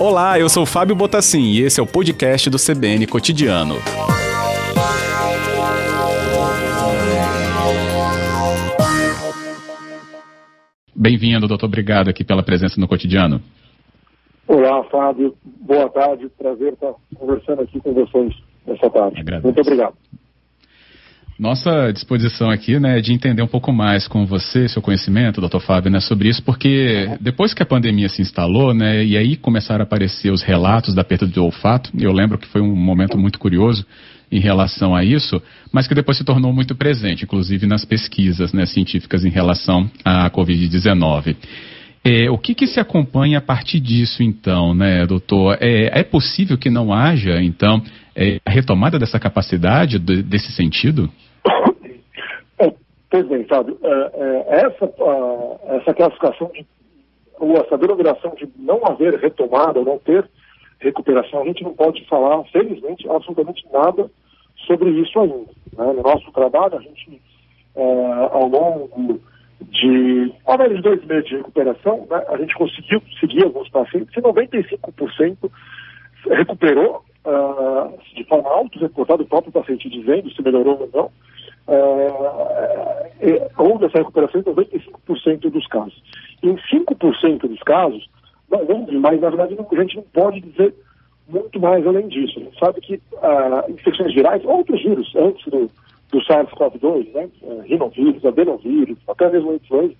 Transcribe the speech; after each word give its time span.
Olá, 0.00 0.38
eu 0.38 0.48
sou 0.48 0.64
Fábio 0.64 0.94
Botassin 0.94 1.42
e 1.42 1.60
esse 1.60 1.80
é 1.80 1.82
o 1.82 1.86
podcast 1.86 2.48
do 2.48 2.56
CBN 2.56 3.06
Cotidiano. 3.06 3.74
Bem-vindo, 10.94 11.46
doutor. 11.46 11.66
Obrigado 11.66 12.08
aqui 12.08 12.24
pela 12.24 12.42
presença 12.42 12.80
no 12.80 12.88
cotidiano. 12.88 13.42
Olá, 14.46 14.82
Fábio. 14.84 15.36
Boa 15.44 15.88
tarde. 15.90 16.28
Prazer 16.38 16.72
estar 16.72 16.94
conversando 17.16 17.62
aqui 17.62 17.80
com 17.80 17.92
vocês 17.92 18.34
nessa 18.66 18.88
tarde. 18.88 19.20
Agradeço. 19.20 19.46
Muito 19.46 19.60
obrigado. 19.60 19.94
Nossa 21.38 21.92
disposição 21.92 22.50
aqui, 22.50 22.80
né, 22.80 22.98
é 22.98 23.00
de 23.00 23.12
entender 23.12 23.42
um 23.42 23.46
pouco 23.46 23.72
mais 23.72 24.08
com 24.08 24.26
você, 24.26 24.68
seu 24.68 24.82
conhecimento, 24.82 25.40
doutor 25.40 25.60
Fábio, 25.60 25.88
né, 25.88 26.00
sobre 26.00 26.28
isso, 26.28 26.42
porque 26.42 27.16
depois 27.20 27.54
que 27.54 27.62
a 27.62 27.66
pandemia 27.66 28.08
se 28.08 28.20
instalou, 28.20 28.74
né, 28.74 29.04
e 29.04 29.16
aí 29.16 29.36
começaram 29.36 29.82
a 29.82 29.84
aparecer 29.84 30.32
os 30.32 30.42
relatos 30.42 30.96
da 30.96 31.04
perda 31.04 31.28
do 31.28 31.44
olfato, 31.44 31.92
eu 31.96 32.10
lembro 32.10 32.38
que 32.38 32.48
foi 32.48 32.60
um 32.60 32.74
momento 32.74 33.16
muito 33.16 33.38
curioso 33.38 33.86
em 34.32 34.40
relação 34.40 34.96
a 34.96 35.04
isso, 35.04 35.40
mas 35.72 35.86
que 35.86 35.94
depois 35.94 36.18
se 36.18 36.24
tornou 36.24 36.52
muito 36.52 36.74
presente, 36.74 37.22
inclusive 37.22 37.68
nas 37.68 37.84
pesquisas, 37.84 38.52
né, 38.52 38.66
científicas 38.66 39.24
em 39.24 39.30
relação 39.30 39.88
à 40.04 40.28
Covid-19. 40.28 41.36
É, 42.04 42.28
o 42.28 42.38
que, 42.38 42.52
que, 42.52 42.66
se 42.66 42.80
acompanha 42.80 43.38
a 43.38 43.42
partir 43.42 43.78
disso, 43.78 44.24
então, 44.24 44.74
né, 44.74 45.06
doutor? 45.06 45.56
É, 45.60 46.00
é 46.00 46.02
possível 46.02 46.58
que 46.58 46.68
não 46.70 46.92
haja, 46.92 47.40
então, 47.40 47.80
é, 48.16 48.40
a 48.44 48.50
retomada 48.50 48.98
dessa 48.98 49.20
capacidade, 49.20 50.00
de, 50.00 50.22
desse 50.22 50.50
sentido? 50.50 51.08
Pois 53.10 53.26
bem, 53.26 53.44
Fábio, 53.44 53.78
essa, 54.48 54.92
essa 55.76 55.94
classificação 55.94 56.50
de, 56.52 56.66
ou 57.38 57.56
essa 57.56 57.78
denominação 57.78 58.34
de 58.34 58.48
não 58.56 58.84
haver 58.84 59.14
retomada, 59.14 59.78
ou 59.78 59.84
não 59.84 59.98
ter 59.98 60.28
recuperação, 60.80 61.42
a 61.42 61.44
gente 61.44 61.62
não 61.62 61.74
pode 61.74 62.04
falar, 62.06 62.44
felizmente, 62.44 63.08
absolutamente 63.08 63.66
nada 63.72 64.10
sobre 64.66 64.90
isso 64.90 65.18
ainda. 65.18 65.50
Né? 65.76 65.92
No 65.92 66.02
nosso 66.02 66.30
trabalho, 66.32 66.76
a 66.76 66.80
gente, 66.80 67.20
é, 67.74 67.82
ao 68.30 68.46
longo 68.46 69.20
de 69.60 70.32
ao 70.44 70.58
menos 70.58 70.82
dois 70.82 71.04
meses 71.04 71.28
de 71.28 71.36
recuperação, 71.36 72.06
né, 72.08 72.24
a 72.28 72.36
gente 72.36 72.54
conseguiu 72.54 73.02
seguir 73.18 73.44
alguns 73.44 73.68
pacientes 73.70 74.14
e 74.16 74.20
95% 74.20 75.50
recuperou 76.30 77.04
uh, 77.24 77.98
de 78.14 78.24
forma 78.24 78.48
auto-reportada, 78.50 79.22
o 79.22 79.26
próprio 79.26 79.52
paciente 79.52 79.88
dizendo 79.88 80.30
se 80.30 80.42
melhorou 80.42 80.78
ou 80.80 80.90
não, 80.92 81.10
houve 81.66 82.57
essa 83.88 83.98
recuperação 83.98 84.40
em 84.40 84.44
95% 84.44 85.50
dos 85.50 85.66
casos. 85.66 86.02
Em 86.42 86.54
5% 86.54 87.40
dos 87.48 87.60
casos, 87.60 88.08
mas 88.50 89.20
na 89.20 89.30
verdade 89.30 89.56
a 89.58 89.82
gente 89.82 89.96
não 89.96 90.04
pode 90.04 90.40
dizer 90.40 90.74
muito 91.28 91.60
mais 91.60 91.86
além 91.86 92.08
disso. 92.08 92.38
A 92.38 92.42
gente 92.42 92.58
sabe 92.58 92.80
que 92.80 93.00
ah, 93.22 93.64
infecções 93.68 94.14
virais, 94.14 94.42
outros 94.44 94.82
vírus, 94.82 95.12
antes 95.16 95.44
do, 95.46 95.70
do 96.10 96.18
SARS-CoV-2, 96.24 97.12
né, 97.12 97.28
é, 97.42 97.68
rinovírus, 97.68 98.24
adenovírus, 98.24 98.98
até 99.06 99.30
mesmo 99.30 99.54
influenza, 99.54 99.94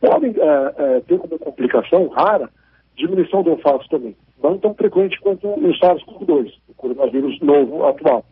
podem 0.00 0.34
é, 0.36 0.74
é, 0.78 1.00
ter 1.00 1.18
como 1.18 1.38
complicação 1.38 2.08
rara 2.08 2.48
diminuição 2.96 3.42
do 3.42 3.50
olfato 3.50 3.88
também. 3.88 4.16
Não 4.42 4.58
tão 4.58 4.74
frequente 4.74 5.20
quanto 5.20 5.46
o 5.46 5.72
SARS-CoV-2, 5.78 6.52
o 6.68 6.74
coronavírus 6.74 7.38
novo 7.40 7.86
atual. 7.86 8.24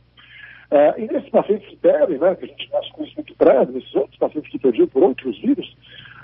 É, 0.71 0.95
e 1.01 1.13
nesses 1.13 1.29
pacientes 1.31 1.69
que 1.69 1.77
perdem, 1.77 2.19
né, 2.19 2.35
que 2.37 2.45
a 2.45 2.49
gente 2.49 2.71
acha 2.77 2.93
com 2.93 3.03
isso 3.03 3.15
muito 3.17 3.35
breve, 3.37 3.73
nesses 3.73 3.95
outros 3.95 4.17
pacientes 4.19 4.51
que 4.51 4.59
perdiam 4.59 4.87
por 4.87 5.03
outros 5.03 5.37
vírus, 5.41 5.77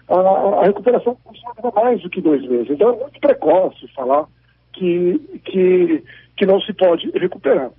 a, 0.08 0.14
a 0.60 0.64
recuperação 0.64 1.16
demorar 1.56 1.84
mais 1.84 2.00
do 2.00 2.10
que 2.10 2.20
dois 2.20 2.42
meses. 2.46 2.70
Então 2.70 2.90
é 2.90 2.96
muito 2.96 3.20
precoce 3.20 3.88
falar 3.88 4.26
que, 4.72 5.18
que, 5.44 6.04
que 6.36 6.46
não 6.46 6.60
se 6.60 6.72
pode 6.72 7.10
recuperar. 7.10 7.70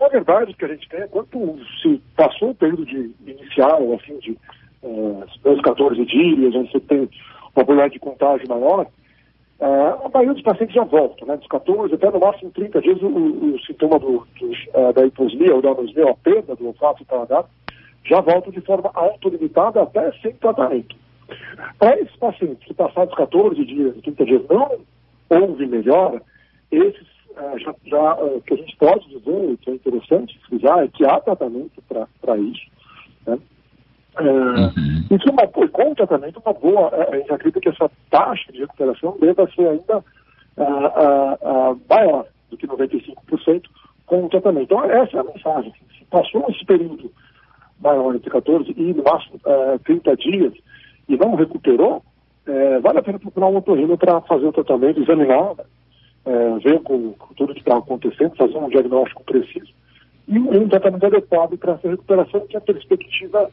A 0.00 0.08
verdade 0.08 0.54
que 0.54 0.64
a 0.64 0.68
gente 0.68 0.88
tem 0.88 1.00
é 1.00 1.06
quando 1.06 1.58
se 1.80 2.00
passou 2.16 2.50
o 2.50 2.54
período 2.54 2.84
de 2.84 3.12
inicial, 3.26 3.92
assim, 3.94 4.18
de 4.18 4.36
é, 4.82 5.62
14 5.62 6.04
dias, 6.04 6.54
onde 6.54 6.72
você 6.72 6.80
tem 6.80 6.98
uma 6.98 7.52
probabilidade 7.54 7.94
de 7.94 8.00
contágio 8.00 8.48
maior, 8.48 8.86
Uh, 9.62 10.06
a 10.06 10.08
maioria 10.08 10.34
dos 10.34 10.42
pacientes 10.42 10.74
já 10.74 10.82
volta, 10.82 11.24
né? 11.24 11.36
Dos 11.36 11.46
14 11.46 11.94
até 11.94 12.10
no 12.10 12.18
máximo 12.18 12.50
30 12.50 12.80
dias, 12.80 13.00
o, 13.00 13.06
o, 13.06 13.60
sintoma 13.64 13.96
do, 13.96 14.26
do, 14.40 14.46
uh, 14.50 14.92
da 14.92 15.06
hiposmia 15.06 15.54
ou 15.54 15.62
da 15.62 15.70
anosmia, 15.70 16.10
a 16.10 16.14
perda 16.14 16.56
do 16.56 16.66
olfato 16.66 17.00
e 17.00 17.06
paladar, 17.06 17.44
já 18.04 18.20
volta 18.20 18.50
de 18.50 18.60
forma 18.62 18.90
autolimitada 18.92 19.80
até 19.80 20.10
sem 20.20 20.32
tratamento. 20.32 20.96
Para 21.78 21.96
esses 22.00 22.16
pacientes 22.16 22.66
que 22.66 22.74
passados 22.74 23.14
14 23.14 23.64
dias, 23.64 23.94
30 24.02 24.24
dias, 24.24 24.42
não 24.50 24.80
houve 25.30 25.64
melhora, 25.64 26.20
esses 26.72 27.06
uh, 27.36 27.56
já, 27.60 27.72
já 27.84 28.16
que 28.44 28.54
a 28.54 28.56
gente 28.56 28.76
pode 28.76 29.08
dizer, 29.10 29.56
que 29.58 29.70
é 29.70 29.74
interessante 29.74 30.40
frisar, 30.48 30.80
é 30.80 30.88
que 30.88 31.06
há 31.06 31.20
tratamento 31.20 31.80
para 31.86 32.36
isso. 32.36 32.66
Né? 33.24 33.38
É, 34.18 34.22
uhum. 34.22 35.04
Isso 35.10 35.28
é 35.28 35.32
uma, 35.32 35.46
por 35.46 35.68
conta 35.70 36.06
também 36.06 36.30
de 36.30 36.38
uma 36.38 36.52
boa. 36.52 36.90
É, 36.92 37.14
a 37.14 37.18
gente 37.18 37.32
acredita 37.32 37.60
que 37.60 37.68
essa 37.68 37.90
taxa 38.10 38.52
de 38.52 38.60
recuperação 38.60 39.16
deva 39.20 39.48
ser 39.54 39.68
ainda 39.68 39.98
uh, 39.98 41.72
uh, 41.72 41.80
maior 41.88 42.26
do 42.50 42.56
que 42.56 42.66
95% 42.66 43.62
com 44.06 44.24
o 44.24 44.28
tratamento. 44.28 44.64
Então, 44.64 44.84
essa 44.84 45.16
é 45.16 45.20
a 45.20 45.24
mensagem. 45.24 45.72
Se 45.98 46.04
passou 46.06 46.44
esse 46.50 46.64
período 46.64 47.10
maior 47.80 48.14
entre 48.14 48.30
14 48.30 48.74
e 48.76 48.94
no 48.94 49.02
máximo 49.02 49.40
uh, 49.46 49.78
30 49.84 50.16
dias 50.16 50.52
e 51.08 51.16
não 51.16 51.34
recuperou, 51.34 52.02
vale 52.82 52.98
a 52.98 53.02
pena 53.02 53.18
procurar 53.18 53.46
um 53.46 53.56
otorrino 53.56 53.96
para 53.96 54.20
fazer 54.22 54.46
o 54.46 54.52
tratamento, 54.52 55.00
examinar, 55.00 55.54
ver 56.62 56.80
com, 56.82 57.12
com 57.12 57.34
tudo 57.34 57.54
que 57.54 57.60
está 57.60 57.76
acontecendo, 57.76 58.36
fazer 58.36 58.56
um 58.56 58.68
diagnóstico 58.68 59.22
preciso 59.24 59.72
e 60.28 60.38
um, 60.38 60.62
um 60.62 60.68
tratamento 60.68 61.06
adequado 61.06 61.56
para 61.56 61.74
essa 61.74 61.88
recuperação, 61.88 62.46
que 62.46 62.56
a 62.56 62.60
perspectiva 62.60 63.50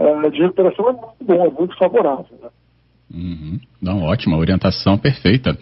uh, 0.00 0.30
de 0.30 0.40
recuperação 0.40 0.88
é 0.88 0.92
muito 0.92 1.14
bom, 1.20 1.46
é 1.46 1.50
muito 1.50 1.76
favorável. 1.76 2.38
Né? 2.42 2.48
Uhum. 3.12 3.60
Não, 3.82 4.02
ótima, 4.04 4.36
orientação 4.36 4.96
perfeita. 4.96 5.56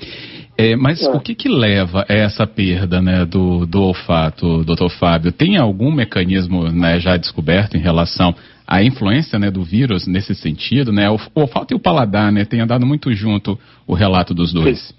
É, 0.57 0.77
mas 0.77 1.03
é. 1.03 1.11
o 1.11 1.21
que, 1.21 1.35
que 1.35 1.49
leva 1.49 2.05
a 2.09 2.13
essa 2.13 2.47
perda 2.47 3.01
né, 3.01 3.25
do, 3.25 3.65
do 3.65 3.83
olfato, 3.83 4.65
doutor 4.65 4.91
Fábio? 4.91 5.33
Tem 5.33 5.57
algum 5.57 5.91
mecanismo 5.91 6.71
né, 6.71 7.01
já 7.01 7.17
descoberto 7.17 7.77
em 7.77 7.81
relação 7.81 8.35
à 8.67 8.83
influência 8.83 9.39
né, 9.39 9.51
do 9.51 9.63
vírus 9.63 10.07
nesse 10.07 10.35
sentido? 10.35 10.93
Né? 10.93 11.09
O, 11.09 11.15
o 11.15 11.41
olfato 11.41 11.73
e 11.73 11.77
o 11.77 11.81
paladar 11.81 12.31
né, 12.31 12.45
tem 12.45 12.61
andado 12.61 12.85
muito 12.85 13.13
junto 13.13 13.59
o 13.87 13.95
relato 13.95 14.35
dos 14.35 14.53
dois. 14.53 14.95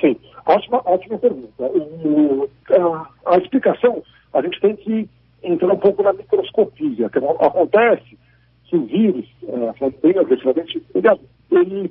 Sim, 0.00 0.14
Sim. 0.14 0.16
Ótima, 0.44 0.82
ótima 0.84 1.18
pergunta. 1.18 1.62
O, 1.62 2.48
a, 2.70 3.34
a 3.34 3.38
explicação, 3.38 4.02
a 4.34 4.42
gente 4.42 4.60
tem 4.60 4.74
que 4.74 5.08
entrar 5.44 5.72
um 5.72 5.78
pouco 5.78 6.02
na 6.02 6.12
microscopia. 6.12 7.08
Que 7.08 7.18
acontece 7.18 8.18
que 8.72 8.76
o 8.78 8.86
vírus, 8.86 9.26
é, 9.46 9.90
bem 10.02 10.18
agressivamente, 10.18 10.82
ele, 10.94 11.08
ele 11.50 11.88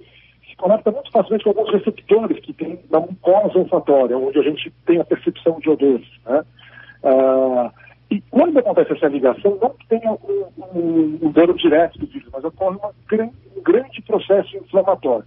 se 0.49 0.55
conecta 0.57 0.89
muito 0.89 1.11
facilmente 1.11 1.43
com 1.43 1.51
alguns 1.51 1.71
receptores 1.71 2.39
que 2.39 2.53
tem 2.53 2.79
na 2.89 2.99
mucosa 2.99 3.59
olfatória, 3.59 4.17
onde 4.17 4.39
a 4.39 4.41
gente 4.41 4.73
tem 4.87 4.99
a 4.99 5.05
percepção 5.05 5.59
de 5.59 5.69
odores. 5.69 6.07
Né? 6.25 6.43
Ah, 7.03 7.71
e 8.09 8.19
quando 8.31 8.57
acontece 8.57 8.93
essa 8.93 9.07
ligação, 9.07 9.59
não 9.61 9.75
tem 9.87 10.01
um, 10.09 10.75
um, 10.75 11.19
um 11.21 11.31
dano 11.31 11.53
direto 11.53 11.99
do 11.99 12.07
vírus, 12.07 12.27
mas 12.33 12.43
ocorre 12.43 12.77
um 12.77 13.61
grande 13.61 14.01
processo 14.01 14.57
inflamatório. 14.57 15.25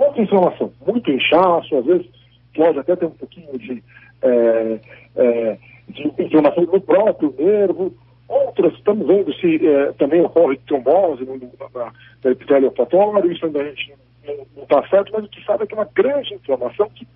Muita 0.00 0.22
inflamação, 0.22 0.72
muito 0.86 1.10
inchaço, 1.10 1.76
às 1.76 1.84
vezes 1.84 2.06
pode 2.54 2.78
até 2.78 2.96
ter 2.96 3.04
um 3.04 3.10
pouquinho 3.10 3.58
de, 3.58 3.82
é, 4.22 4.80
é, 5.14 5.58
de 5.90 6.10
inflamação 6.18 6.64
no 6.64 6.80
próprio 6.80 7.34
nervo, 7.38 7.92
Outras, 8.28 8.72
estamos 8.74 9.06
vendo 9.06 9.32
se 9.34 9.66
é, 9.66 9.92
também 9.92 10.20
ocorre 10.20 10.56
trombose 10.66 11.24
no, 11.24 11.36
na, 11.36 11.92
na 12.24 12.30
epitélio 12.30 12.68
olfatório, 12.68 13.30
isso 13.30 13.46
ainda 13.46 13.60
a 13.60 13.64
gente 13.64 13.94
não 14.56 14.64
está 14.64 14.86
certo, 14.88 15.12
mas 15.12 15.24
o 15.24 15.28
que 15.28 15.44
sabe 15.44 15.62
é 15.62 15.66
que 15.66 15.74
é 15.74 15.78
uma 15.78 15.88
grande 15.94 16.34
inflamação 16.34 16.90
que 16.90 17.06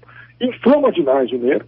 inflama 0.40 0.92
demais 0.92 1.30
o 1.32 1.38
nervo. 1.38 1.66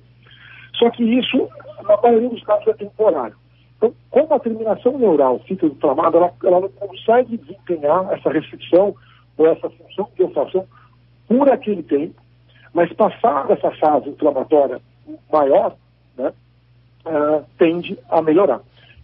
Só 0.75 0.91
que 0.91 1.03
isso, 1.03 1.49
na 1.83 1.97
maioria 2.00 2.29
dos 2.29 2.43
casos, 2.44 2.69
é 2.69 2.75
temporário. 2.75 3.37
Então, 3.77 3.93
como 4.11 4.33
a 4.35 4.39
terminação 4.39 4.97
neural 4.97 5.41
fica 5.41 5.67
inflamada, 5.67 6.17
ela, 6.17 6.33
ela 6.45 6.61
não 6.61 6.69
consegue 6.69 7.37
desempenhar 7.37 8.12
essa 8.12 8.31
restrição 8.31 8.95
ou 9.37 9.47
essa 9.47 9.69
função 9.71 10.09
de 10.15 10.23
olfação 10.23 10.67
por 11.27 11.50
aquele 11.50 11.83
tempo, 11.83 12.15
mas 12.73 12.93
passada 12.93 13.55
essa 13.55 13.71
fase 13.73 14.09
inflamatória 14.09 14.81
maior, 15.33 15.75
né, 16.17 16.33
uh, 17.06 17.45
tende 17.59 17.99
a 18.09 18.23
melhorar. 18.23 18.61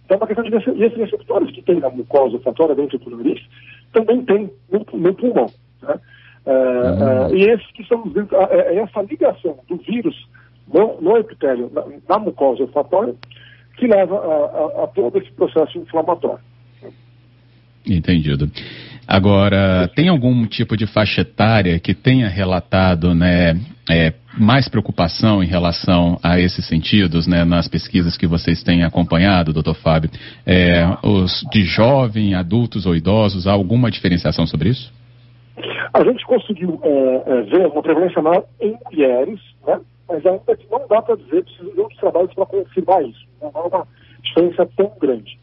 Então, 0.09 0.17
é 0.17 0.21
uma 0.21 0.27
questão 0.27 0.45
de 0.45 0.81
e 0.81 0.85
esses 0.85 0.99
receptores 0.99 1.51
que 1.51 1.61
tem 1.61 1.81
na 1.81 1.91
mucosa 1.91 2.37
olfatória 2.37 2.75
dentro 2.75 2.99
do 2.99 3.15
nariz 3.15 3.43
também 3.93 4.25
tem 4.25 4.51
no, 4.73 4.87
no 4.99 5.15
pulmão. 5.15 5.53
Né? 5.83 6.01
É, 6.47 6.51
uhum. 6.51 7.27
é, 7.27 7.35
e 7.35 7.43
esses 7.51 7.71
que 7.73 7.87
são 7.87 8.11
é, 8.51 8.77
essa 8.77 9.03
ligação 9.03 9.59
do 9.69 9.77
vírus 9.77 10.17
no, 10.73 10.99
no 11.03 11.19
epitélio, 11.19 11.71
na, 11.75 11.85
na, 12.09 12.19
mucosa 12.19 12.63
olfatória, 12.63 13.15
que 13.77 13.87
leva 13.87 14.17
a, 14.17 14.81
a, 14.81 14.85
a 14.85 14.87
todo 14.87 15.19
esse 15.19 15.31
processo 15.33 15.77
inflamatório. 15.77 16.41
Entendido. 17.87 18.51
Agora, 19.09 19.89
tem 19.97 20.11
algum 20.11 20.47
tipo 20.47 20.77
de 20.77 20.87
faixa 20.87 21.23
etária 21.23 21.81
que 21.81 21.95
tenha 21.95 22.29
relatado 22.29 23.15
né, 23.15 23.59
é, 23.91 24.13
mais 24.39 24.69
preocupação 24.69 25.43
em 25.43 25.47
relação 25.47 26.19
a 26.23 26.39
esses 26.39 26.69
sentidos, 26.69 27.27
né, 27.27 27.43
nas 27.43 27.67
pesquisas 27.67 28.19
que 28.19 28.27
vocês 28.27 28.63
têm 28.63 28.85
acompanhado, 28.85 29.51
doutor 29.51 29.77
Fábio? 29.77 30.11
É, 30.47 30.85
os 31.03 31.41
de 31.51 31.63
jovem, 31.63 32.35
adultos 32.35 32.85
ou 32.85 32.95
idosos, 32.95 33.47
há 33.47 33.53
alguma 33.53 33.91
diferenciação 33.91 34.47
sobre 34.47 34.69
isso? 34.69 34.93
A 35.95 36.05
gente 36.05 36.23
conseguiu 36.27 36.79
é, 36.83 37.23
é, 37.27 37.43
ver 37.45 37.67
uma 37.67 37.83
prevalência 37.83 38.21
maior 38.21 38.45
em 38.61 38.77
mulheres, 38.85 39.41
né, 39.67 39.81
mas 40.07 40.27
ainda 40.27 40.55
que 40.55 40.71
não 40.71 40.87
dá 40.87 41.01
para 41.01 41.17
dizer, 41.17 41.45
precisa 41.45 41.73
de 41.73 41.81
outros 41.81 41.99
trabalhos 41.99 42.35
para 42.35 42.45
confirmar 42.45 43.03
isso. 43.05 43.27
Não 43.41 43.51
é 43.55 43.69
uma 43.75 43.89
diferença 44.23 44.69
tão 44.77 44.93
grande. 45.01 45.39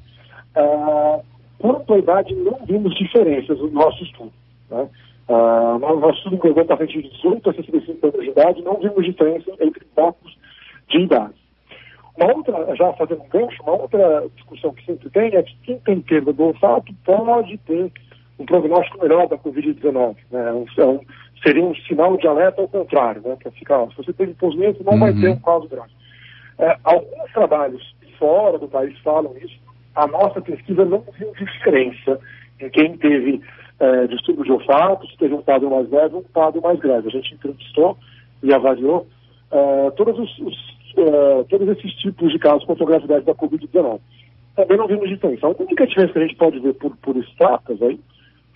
Uh, 0.55 1.34
quanto 1.65 1.93
à 1.95 1.97
idade, 1.97 2.35
não 2.35 2.59
vimos 2.65 2.93
diferenças 2.95 3.57
no 3.59 3.71
nosso 3.71 4.03
estudo. 4.03 4.31
Né? 4.69 4.87
Uh, 5.27 5.79
nosso 5.79 6.17
estudo 6.19 6.37
pegou 6.37 6.63
pacientes 6.65 7.01
de 7.01 7.09
18 7.09 7.49
a 7.49 7.53
65 7.53 8.07
anos 8.07 8.21
de 8.21 8.29
idade, 8.29 8.61
não 8.61 8.79
vimos 8.79 9.03
diferença 9.03 9.51
entre 9.59 9.83
blocos 9.95 10.37
de 10.89 10.99
idade. 10.99 11.33
Uma 12.15 12.33
outra, 12.35 12.75
já 12.75 12.93
fazendo 12.93 13.23
um 13.23 13.29
gancho, 13.29 13.63
uma 13.63 13.73
outra 13.73 14.29
discussão 14.35 14.73
que 14.73 14.85
sempre 14.85 15.09
tem 15.09 15.35
é 15.35 15.41
que 15.41 15.55
quem 15.63 15.79
tem 15.79 16.01
perda 16.01 16.31
do 16.31 16.43
olfato 16.43 16.93
pode 17.03 17.57
ter 17.57 17.91
um 18.37 18.45
prognóstico 18.45 19.01
melhor 19.01 19.27
da 19.27 19.37
Covid-19. 19.37 20.17
Né? 20.31 20.51
Um, 20.53 20.65
é 20.77 20.99
seria 21.43 21.63
um 21.63 21.75
sinal 21.75 22.15
de 22.15 22.27
alerta 22.27 22.61
ao 22.61 22.67
contrário, 22.67 23.21
né? 23.25 23.35
que 23.41 23.47
é 23.47 23.51
ficar, 23.51 23.87
se 23.89 23.97
você 23.97 24.13
teve 24.13 24.35
posmento, 24.35 24.83
não 24.83 24.93
uhum. 24.93 24.99
vai 24.99 25.13
ter 25.13 25.29
um 25.29 25.39
caso 25.39 25.67
grave. 25.67 25.91
É, 26.59 26.77
alguns 26.83 27.31
trabalhos 27.33 27.95
fora 28.19 28.57
do 28.57 28.67
país 28.67 28.97
falam 28.99 29.35
isso, 29.37 29.64
a 29.95 30.07
nossa 30.07 30.41
pesquisa 30.41 30.83
não 30.85 31.03
viu 31.17 31.31
diferença 31.33 32.19
em 32.59 32.69
quem 32.69 32.97
teve 32.97 33.41
é, 33.79 34.07
distúrbio 34.07 34.43
de 34.43 34.51
olfato, 34.51 35.07
se 35.07 35.17
teve 35.17 35.33
um 35.33 35.41
quadro 35.41 35.69
mais 35.69 35.89
leve 35.89 36.15
ou 36.15 36.21
um 36.21 36.33
quadro 36.33 36.61
mais 36.61 36.79
grave. 36.79 37.07
A 37.07 37.11
gente 37.11 37.33
entrevistou 37.33 37.97
e 38.43 38.53
avaliou 38.53 39.07
é, 39.51 39.91
todos, 39.91 40.17
os, 40.19 40.39
os 40.39 40.75
é, 40.97 41.43
todos 41.49 41.67
esses 41.69 41.93
tipos 41.95 42.31
de 42.31 42.39
casos 42.39 42.65
com 42.65 42.75
gravidade 42.75 43.25
da 43.25 43.33
Covid-19. 43.33 43.99
Também 44.55 44.77
não 44.77 44.87
vimos 44.87 45.09
diferença. 45.09 45.47
A 45.47 45.49
única 45.49 45.85
diferença 45.85 46.13
que 46.13 46.19
a 46.19 46.27
gente 46.27 46.35
pode 46.35 46.59
ver 46.59 46.73
por, 46.75 46.95
por 46.97 47.17
estatas 47.17 47.81
aí 47.81 47.99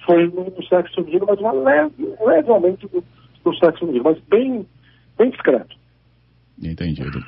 foi 0.06 0.28
no, 0.28 0.46
no 0.46 0.64
sexo 0.66 0.96
feminino, 0.96 1.26
mas 1.28 1.40
uma 1.40 1.52
leve, 1.52 2.16
um 2.20 2.26
leve 2.26 2.50
aumento 2.50 2.88
do, 2.88 3.04
do 3.44 3.58
sexo 3.58 3.80
feminino, 3.80 4.06
mas 4.06 4.18
bem, 4.30 4.66
bem 5.18 5.30
discreto. 5.30 5.76
Entendido. 6.62 7.20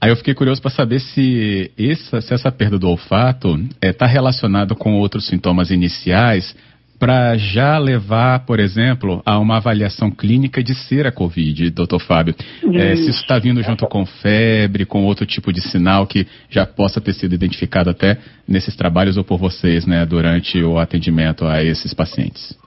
Aí 0.00 0.10
eu 0.10 0.16
fiquei 0.16 0.34
curioso 0.34 0.60
para 0.60 0.70
saber 0.70 1.00
se 1.00 1.70
essa, 1.78 2.20
se 2.20 2.34
essa 2.34 2.52
perda 2.52 2.78
do 2.78 2.88
olfato 2.88 3.58
está 3.80 4.06
eh, 4.06 4.08
é, 4.08 4.12
relacionada 4.12 4.74
com 4.74 4.94
outros 4.94 5.26
sintomas 5.26 5.70
iniciais 5.70 6.54
para 6.98 7.36
já 7.36 7.78
levar, 7.78 8.44
por 8.46 8.58
exemplo, 8.58 9.22
a 9.24 9.38
uma 9.38 9.58
avaliação 9.58 10.10
clínica 10.10 10.62
de 10.62 10.74
ser 10.74 11.06
a 11.06 11.12
Covid, 11.12 11.70
doutor 11.70 12.00
Fábio. 12.00 12.34
É, 12.74 12.96
se 12.96 13.10
isso 13.10 13.20
está 13.20 13.38
vindo 13.38 13.62
junto 13.62 13.86
com 13.86 14.06
febre, 14.06 14.86
com 14.86 15.04
outro 15.04 15.26
tipo 15.26 15.52
de 15.52 15.60
sinal 15.60 16.06
que 16.06 16.26
já 16.48 16.66
possa 16.66 17.00
ter 17.00 17.12
sido 17.12 17.34
identificado 17.34 17.90
até 17.90 18.18
nesses 18.48 18.74
trabalhos 18.76 19.16
ou 19.16 19.24
por 19.24 19.38
vocês, 19.38 19.86
né, 19.86 20.06
durante 20.06 20.62
o 20.62 20.78
atendimento 20.78 21.44
a 21.44 21.62
esses 21.62 21.92
pacientes. 21.92 22.58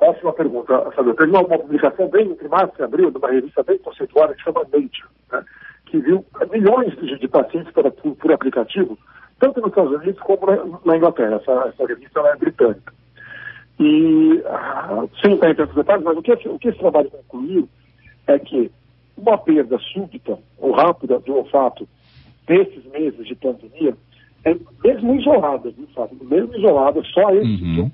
Ótima 0.00 0.32
pergunta, 0.32 0.90
Fábio. 0.96 1.14
Teve 1.14 1.30
uma, 1.30 1.44
publicação 1.44 2.08
bem 2.08 2.30
entre 2.30 2.48
março 2.48 2.74
e 2.78 2.82
abril, 2.82 3.10
de 3.10 3.18
uma 3.18 3.30
revista 3.30 3.62
bem 3.62 3.78
conceituada 3.78 4.34
que 4.34 4.42
chama 4.42 4.62
Nature, 4.62 5.08
né? 5.32 5.42
Que 5.92 5.98
viu 5.98 6.24
milhões 6.50 6.96
de, 6.96 7.28
pacientes 7.28 7.70
por, 7.74 7.92
por, 7.92 8.32
aplicativo, 8.32 8.98
tanto 9.38 9.60
nos 9.60 9.68
Estados 9.68 9.92
Unidos 9.92 10.18
como 10.20 10.46
na, 10.46 10.78
na 10.86 10.96
Inglaterra. 10.96 11.36
Essa, 11.36 11.68
essa 11.68 11.86
revista 11.86 12.20
é 12.20 12.36
britânica. 12.36 12.94
E, 13.78 14.42
ah, 14.46 15.04
sem 15.20 15.34
entrar 15.34 15.50
em 15.50 15.54
tantos 15.54 15.74
detalhes, 15.74 16.02
mas 16.02 16.16
o 16.16 16.22
que, 16.22 16.32
o 16.32 16.58
que 16.58 16.68
esse 16.68 16.78
trabalho 16.78 17.10
concluiu 17.10 17.68
é 18.26 18.38
que 18.38 18.70
uma 19.18 19.36
perda 19.36 19.78
súbita 19.92 20.38
ou 20.58 20.72
rápida 20.72 21.18
do 21.18 21.36
olfato 21.36 21.86
nesses 22.48 22.84
meses 22.86 23.26
de 23.26 23.34
pandemia, 23.34 23.94
é 24.44 24.56
mesmo 24.82 25.14
isolada, 25.14 25.70
viu, 25.70 25.86
Fábio? 25.94 26.18
Mesmo 26.22 26.56
isolada, 26.56 27.02
só 27.12 27.30
esse 27.34 27.62
uhum. 27.62 27.90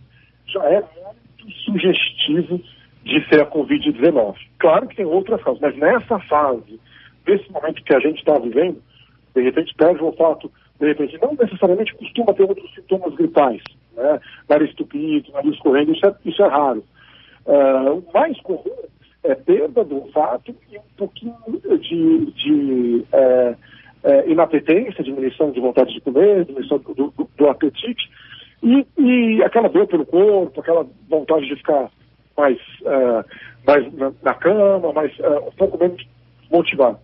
já 0.46 0.64
é 0.66 0.80
muito 0.80 1.52
sugestivo 1.64 2.60
de 3.04 3.28
ser 3.28 3.42
a 3.42 3.46
Covid-19. 3.46 4.36
Claro 4.58 4.86
que 4.86 4.96
tem 4.96 5.04
outras 5.04 5.42
causas, 5.42 5.60
mas 5.60 5.76
nessa 5.76 6.18
fase 6.20 6.80
nesse 7.28 7.50
momento 7.52 7.82
que 7.82 7.94
a 7.94 8.00
gente 8.00 8.18
está 8.18 8.38
vivendo, 8.38 8.82
de 9.34 9.42
repente 9.42 9.74
perde 9.74 10.02
o 10.02 10.06
olfato, 10.06 10.50
de 10.80 10.86
repente 10.86 11.18
não 11.20 11.34
necessariamente 11.34 11.94
costuma 11.94 12.32
ter 12.32 12.42
outros 12.42 12.72
sintomas 12.74 13.14
gripais, 13.14 13.62
né? 13.94 14.20
nariz 14.48 14.74
tupido, 14.74 15.30
nariz 15.32 15.54
escorrendo, 15.54 15.92
isso 15.92 16.06
é, 16.06 16.14
isso 16.24 16.42
é 16.42 16.48
raro. 16.48 16.84
Uh, 17.46 17.94
o 17.98 18.12
mais 18.12 18.38
comum 18.40 18.64
é 19.24 19.34
perda 19.34 19.84
do 19.84 20.02
olfato 20.02 20.54
e 20.70 20.78
um 20.78 20.82
pouquinho 20.96 21.34
de, 21.80 22.26
de 22.32 23.04
é, 23.12 23.54
é, 24.04 24.30
inapetência, 24.30 25.04
diminuição 25.04 25.50
de 25.50 25.60
vontade 25.60 25.92
de 25.92 26.00
comer, 26.00 26.44
diminuição 26.44 26.78
do, 26.78 26.94
do, 26.94 27.28
do 27.36 27.48
apetite, 27.48 28.10
e, 28.62 28.86
e, 28.98 29.42
aquela 29.42 29.68
dor 29.68 29.86
pelo 29.86 30.04
corpo, 30.04 30.60
aquela 30.60 30.86
vontade 31.08 31.46
de 31.46 31.56
ficar 31.56 31.90
mais, 32.36 32.58
uh, 32.82 33.24
mais 33.66 33.92
na, 33.94 34.12
na, 34.22 34.34
cama, 34.34 34.92
mais, 34.92 35.16
uh, 35.18 35.48
um 35.48 35.52
pouco 35.52 35.78
menos 35.78 36.04
motivado. 36.50 36.98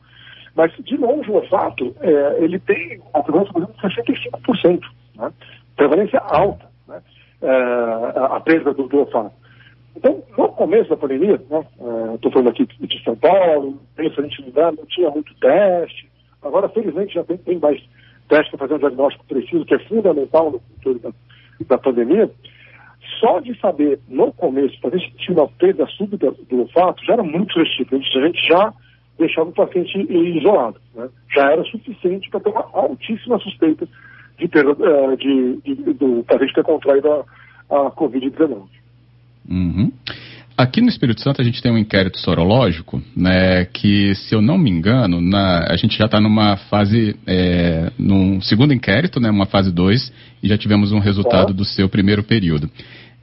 Mas, 0.54 0.72
de 0.84 0.96
longe, 0.96 1.30
o 1.30 1.34
olfato, 1.34 1.94
é, 2.00 2.44
ele 2.44 2.58
tem 2.60 3.00
uma 3.12 3.22
prevalência, 3.24 3.52
por 3.52 3.62
exemplo, 3.62 4.14
de 4.14 4.22
65%. 4.62 4.80
Né? 5.16 5.32
Prevalência 5.76 6.18
alta, 6.20 6.66
né? 6.86 7.02
É, 7.42 7.48
a, 7.48 8.36
a 8.36 8.40
perda 8.40 8.72
do, 8.72 8.98
olfato. 8.98 9.32
Então, 9.96 10.22
no 10.36 10.48
começo 10.50 10.90
da 10.90 10.96
pandemia, 10.96 11.40
né, 11.50 11.66
estou 12.14 12.30
é, 12.30 12.32
falando 12.32 12.48
aqui 12.48 12.66
de 12.66 13.04
São 13.04 13.16
Paulo, 13.16 13.80
penso 13.96 14.20
a 14.20 14.22
gente 14.22 14.52
não 14.56 14.86
tinha 14.86 15.10
muito 15.10 15.34
teste. 15.36 16.08
Agora, 16.42 16.68
felizmente, 16.68 17.14
já 17.14 17.24
tem, 17.24 17.36
tem 17.38 17.58
mais 17.58 17.80
teste 18.28 18.50
para 18.50 18.60
fazer 18.60 18.74
um 18.74 18.78
diagnóstico 18.78 19.24
preciso, 19.26 19.64
que 19.64 19.74
é 19.74 19.78
fundamental 19.80 20.50
no 20.50 20.60
controle 20.60 20.98
da, 21.00 21.10
da 21.68 21.78
pandemia. 21.78 22.30
Só 23.20 23.40
de 23.40 23.58
saber, 23.60 24.00
no 24.08 24.32
começo, 24.32 24.80
para 24.80 24.90
ver 24.90 25.00
se 25.00 25.10
tinha 25.12 25.36
uma 25.36 25.48
perda 25.48 25.86
súbita 25.86 26.30
do 26.30 26.60
olfato, 26.60 27.04
já 27.04 27.14
era 27.14 27.22
muito 27.22 27.52
sugestivo. 27.52 27.96
A 27.96 28.26
gente 28.26 28.46
já 28.46 28.72
deixava 29.18 29.50
o 29.50 29.52
paciente 29.52 29.96
isolado. 30.10 30.80
Né? 30.94 31.08
Já 31.34 31.52
era 31.52 31.62
suficiente 31.64 32.28
para 32.30 32.40
ter 32.40 32.50
uma 32.50 32.66
altíssima 32.72 33.38
suspeita 33.38 33.86
de 34.38 34.48
perda, 34.48 34.72
uh, 34.72 35.16
de, 35.16 35.60
de, 35.62 35.92
do 35.94 36.24
paciente 36.24 36.54
ter 36.54 36.64
contraído 36.64 37.08
a, 37.10 37.24
a 37.70 37.90
Covid-19. 37.92 38.64
Uhum. 39.48 39.92
Aqui 40.56 40.80
no 40.80 40.88
Espírito 40.88 41.20
Santo 41.20 41.42
a 41.42 41.44
gente 41.44 41.60
tem 41.60 41.72
um 41.72 41.78
inquérito 41.78 42.16
sorológico, 42.18 43.02
né, 43.16 43.64
que 43.64 44.14
se 44.14 44.36
eu 44.36 44.40
não 44.40 44.56
me 44.56 44.70
engano, 44.70 45.20
na, 45.20 45.66
a 45.68 45.76
gente 45.76 45.98
já 45.98 46.04
está 46.04 46.20
numa 46.20 46.56
fase, 46.56 47.16
é, 47.26 47.90
num 47.98 48.40
segundo 48.40 48.72
inquérito, 48.72 49.18
né, 49.18 49.30
uma 49.30 49.46
fase 49.46 49.72
2, 49.72 50.12
e 50.44 50.48
já 50.48 50.56
tivemos 50.56 50.92
um 50.92 51.00
resultado 51.00 51.50
é. 51.50 51.54
do 51.54 51.64
seu 51.64 51.88
primeiro 51.88 52.22
período. 52.22 52.70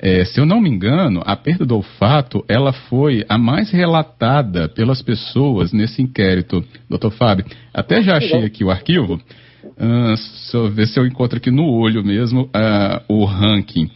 É, 0.04 0.26
se 0.26 0.42
eu 0.42 0.48
não 0.48 0.60
me 0.60 0.68
engano, 0.68 1.22
a 1.24 1.36
perda 1.36 1.64
do 1.64 1.76
olfato 1.76 2.44
ela 2.50 2.74
foi 2.74 3.24
a 3.30 3.38
mais 3.38 3.70
relatada 3.70 4.68
pelas 4.68 5.00
pessoas 5.00 5.72
nesse 5.72 6.02
inquérito, 6.02 6.64
doutor 6.90 7.12
Fábio. 7.12 7.46
Até 7.72 8.02
já 8.02 8.18
achei 8.18 8.44
aqui 8.44 8.64
o 8.64 8.72
arquivo. 8.72 9.22
Uh, 9.64 10.16
deixa 10.16 10.58
eu 10.58 10.72
ver 10.72 10.88
se 10.88 11.00
eu 11.00 11.06
encontro 11.06 11.38
aqui 11.38 11.52
no 11.52 11.70
olho 11.72 12.04
mesmo 12.04 12.46
uh, 12.46 13.04
o 13.08 13.26
ranking. 13.26 13.92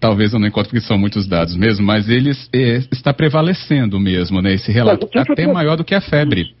Talvez 0.00 0.32
eu 0.32 0.40
não 0.40 0.48
encontre 0.48 0.70
porque 0.70 0.84
são 0.84 0.98
muitos 0.98 1.28
dados 1.28 1.54
mesmo, 1.56 1.86
mas 1.86 2.08
ele 2.08 2.30
é, 2.52 2.78
está 2.90 3.14
prevalecendo 3.14 4.00
mesmo, 4.00 4.42
né? 4.42 4.54
Esse 4.54 4.72
relato 4.72 5.08
até 5.14 5.46
maior 5.46 5.76
do 5.76 5.84
que 5.84 5.94
a 5.94 6.00
febre. 6.00 6.52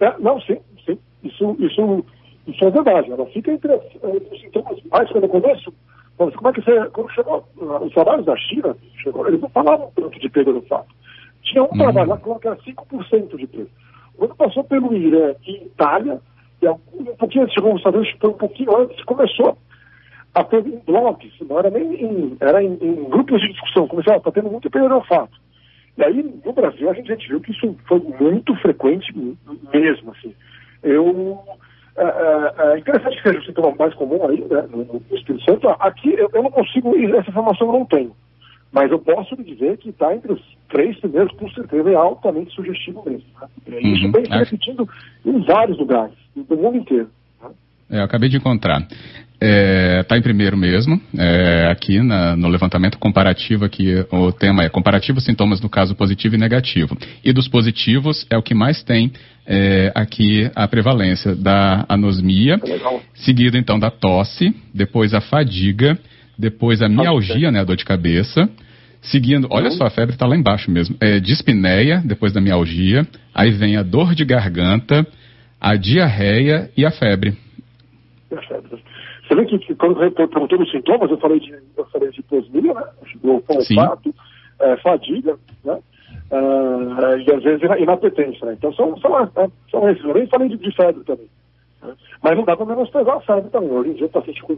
É, 0.00 0.18
não, 0.18 0.40
sim, 0.40 0.58
sim. 0.84 0.98
Isso, 1.22 1.56
isso, 1.60 2.04
isso 2.48 2.64
é 2.64 2.70
verdade. 2.70 3.08
Ela 3.08 3.26
fica 3.26 3.52
entre, 3.52 3.72
entre 3.72 4.34
os 4.34 4.40
sintomas 4.40 4.78
mais 4.90 5.08
quando 5.12 5.24
eu 5.24 5.30
começo 5.30 5.72
mas 6.18 6.34
como 6.34 6.48
é 6.48 6.52
que 6.52 6.62
você. 6.62 6.90
Quando 6.90 7.10
chegou 7.12 7.44
os 7.56 7.92
trabalhos 7.92 8.26
da 8.26 8.36
China, 8.36 8.76
chegou, 9.02 9.26
eles 9.28 9.40
não 9.40 9.48
falavam 9.50 9.90
tanto 9.94 10.18
de 10.18 10.28
perda 10.28 10.52
do 10.52 10.62
fato. 10.62 10.88
Tinha 11.42 11.62
um 11.62 11.66
uhum. 11.66 11.78
trabalho 11.78 12.08
lá 12.08 12.18
que 12.18 12.48
era 12.48 12.56
5% 12.56 13.36
de 13.36 13.46
perda. 13.46 13.70
Quando 14.16 14.34
passou 14.34 14.64
pelo 14.64 14.94
Irã 14.94 15.34
e 15.46 15.64
Itália, 15.66 16.20
e 16.60 16.68
um 16.68 17.16
pouquinho 17.16 17.44
antes, 17.44 17.54
chegou 17.54 17.70
nos 17.70 17.80
Estados 17.80 18.00
Unidos, 18.00 18.18
um 18.24 18.32
pouquinho 18.32 18.76
antes, 18.76 19.04
começou 19.04 19.56
a 20.34 20.44
ter 20.44 20.66
em 20.66 20.78
blogs, 20.78 21.32
não 21.48 21.58
era 21.58 21.70
nem 21.70 22.04
em, 22.04 22.36
era 22.40 22.62
em, 22.62 22.76
em 22.80 23.04
grupos 23.08 23.40
de 23.40 23.52
discussão, 23.52 23.88
começou 23.88 24.14
a 24.14 24.16
estar 24.16 24.30
tá 24.30 24.40
tendo 24.40 24.50
muito 24.50 24.70
perda 24.70 24.88
do 24.88 25.00
fato. 25.02 25.38
E 25.96 26.04
aí, 26.04 26.40
no 26.44 26.52
Brasil, 26.52 26.90
a 26.90 26.94
gente, 26.94 27.10
a 27.10 27.14
gente 27.16 27.28
viu 27.28 27.40
que 27.40 27.50
isso 27.50 27.76
foi 27.86 28.00
muito 28.20 28.54
frequente 28.56 29.12
mesmo, 29.72 30.12
assim. 30.12 30.34
Eu 30.82 31.40
é, 31.96 32.04
é, 32.04 32.72
é, 32.74 32.78
interessante 32.78 33.16
que 33.16 33.22
seja 33.28 33.40
o 33.40 33.44
sintoma 33.44 33.74
mais 33.78 33.94
comum 33.94 34.26
aí, 34.26 34.40
né, 34.40 34.62
no, 34.70 34.84
no 34.84 35.02
Espírito 35.10 35.44
Santo. 35.44 35.68
Aqui 35.80 36.14
eu, 36.14 36.30
eu, 36.32 36.42
não 36.42 36.50
consigo, 36.50 36.94
essa 37.16 37.30
informação 37.30 37.66
eu 37.66 37.72
não 37.72 37.84
tenho. 37.84 38.14
Mas 38.70 38.90
eu 38.90 38.98
posso 38.98 39.34
lhe 39.34 39.44
dizer 39.44 39.78
que 39.78 39.88
está 39.88 40.14
entre 40.14 40.32
os 40.32 40.42
três 40.68 40.98
primeiros, 41.00 41.32
com 41.36 41.48
certeza, 41.50 41.90
é 41.90 41.94
altamente 41.94 42.54
sugestivo 42.54 43.02
mesmo. 43.06 43.26
Né? 43.66 43.80
Isso 43.80 44.04
uhum. 44.04 44.12
vem 44.12 44.24
se 44.26 44.30
repetindo 44.30 44.88
em 45.24 45.40
vários 45.44 45.78
lugares, 45.78 46.14
do 46.36 46.56
mundo 46.56 46.76
inteiro. 46.76 47.08
Né? 47.42 47.50
É, 47.90 48.00
eu 48.00 48.04
acabei 48.04 48.28
de 48.28 48.36
encontrar. 48.36 48.86
Está 49.40 49.46
é, 49.46 50.02
tá 50.02 50.18
em 50.18 50.22
primeiro 50.22 50.56
mesmo, 50.56 51.00
é, 51.16 51.68
aqui 51.70 52.02
na, 52.02 52.34
no 52.34 52.48
levantamento 52.48 52.98
comparativo, 52.98 53.64
aqui 53.64 54.04
o 54.10 54.32
tema 54.32 54.64
é 54.64 54.68
comparativo 54.68 55.20
sintomas 55.20 55.60
no 55.60 55.68
caso 55.68 55.94
positivo 55.94 56.34
e 56.34 56.38
negativo. 56.38 56.98
E 57.24 57.32
dos 57.32 57.46
positivos 57.46 58.26
é 58.30 58.36
o 58.36 58.42
que 58.42 58.52
mais 58.52 58.82
tem 58.82 59.12
é, 59.46 59.92
aqui 59.94 60.50
a 60.56 60.66
prevalência 60.66 61.36
da 61.36 61.86
anosmia, 61.88 62.60
seguido 63.14 63.56
então 63.56 63.78
da 63.78 63.92
tosse, 63.92 64.52
depois 64.74 65.14
a 65.14 65.20
fadiga, 65.20 65.96
depois 66.36 66.82
a 66.82 66.88
mialgia, 66.88 67.52
né, 67.52 67.60
a 67.60 67.64
dor 67.64 67.76
de 67.76 67.84
cabeça, 67.84 68.50
seguindo, 69.00 69.46
olha 69.52 69.70
só, 69.70 69.86
a 69.86 69.90
febre 69.90 70.16
está 70.16 70.26
lá 70.26 70.36
embaixo 70.36 70.68
mesmo, 70.68 70.96
é, 71.00 71.20
dispneia, 71.20 72.02
depois 72.04 72.32
da 72.32 72.40
mialgia, 72.40 73.06
aí 73.32 73.52
vem 73.52 73.76
a 73.76 73.84
dor 73.84 74.16
de 74.16 74.24
garganta, 74.24 75.06
a 75.60 75.76
diarreia 75.76 76.68
e 76.76 76.84
a 76.84 76.90
febre. 76.90 77.36
E 78.32 78.34
a 78.34 78.42
febre. 78.42 78.88
Você 79.28 79.34
vê 79.34 79.44
que, 79.44 79.58
que 79.58 79.74
quando 79.74 80.02
eu 80.02 80.10
perguntei 80.10 80.58
os 80.58 80.70
sintomas, 80.70 81.10
eu 81.10 81.18
falei 81.18 81.38
de, 81.38 81.52
eu 81.76 81.84
falei 81.86 82.10
de 82.10 82.20
hiposmia, 82.20 82.72
né? 82.72 82.84
O 83.22 83.42
olfato, 83.44 84.14
é, 84.58 84.76
fadiga, 84.78 85.38
né? 85.62 85.78
Uh, 86.30 87.18
e 87.18 87.32
às 87.32 87.42
vezes 87.42 87.62
inapetência, 87.78 88.46
né? 88.46 88.54
Então 88.54 88.72
são, 88.72 88.96
são, 88.98 89.18
é, 89.20 89.28
são 89.70 89.88
esses. 89.90 90.02
Eu 90.02 90.14
nem 90.14 90.26
falei 90.26 90.48
de, 90.48 90.56
de 90.56 90.74
febre 90.74 91.04
também. 91.04 91.28
Né? 91.82 91.94
Mas 92.22 92.36
não 92.36 92.44
dá 92.44 92.56
para 92.56 92.66
menosprezar 92.66 93.16
a 93.16 93.20
febre 93.20 93.50
também. 93.50 93.70
Hoje 93.70 93.90
em 93.90 93.94
dia 93.94 94.06
o 94.06 94.10
paciente 94.10 94.42
com, 94.42 94.56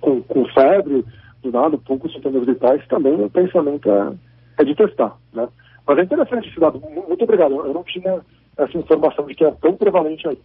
com, 0.00 0.22
com 0.22 0.44
febre, 0.46 1.04
do 1.42 1.50
nada, 1.50 1.78
poucos 1.78 2.12
sintomas 2.12 2.44
vitais, 2.44 2.86
também 2.88 3.14
o 3.14 3.30
pensamento 3.30 3.90
é, 3.90 4.12
é 4.58 4.64
de 4.64 4.74
testar, 4.74 5.16
né? 5.32 5.48
Mas 5.86 5.98
é 5.98 6.02
interessante 6.02 6.48
esse 6.48 6.60
dado. 6.60 6.78
Muito 6.80 7.24
obrigado. 7.24 7.54
Eu 7.54 7.72
não 7.72 7.84
tinha 7.84 8.20
essa 8.56 8.76
informação 8.76 9.26
de 9.26 9.34
que 9.34 9.44
é 9.44 9.50
tão 9.50 9.74
prevalente 9.76 10.28
aí. 10.28 10.38